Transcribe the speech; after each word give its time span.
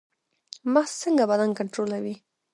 مغز 0.73 0.91
څنګه 1.03 1.23
بدن 1.31 1.49
کنټرولوي؟ 1.59 2.15